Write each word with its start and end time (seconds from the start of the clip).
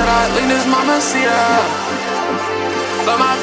Should 0.00 0.08
I 0.08 0.34
lean 0.34 0.48
this 0.48 0.64
mama 0.64 0.98
see 0.98 1.26
But 3.04 3.18
my 3.18 3.36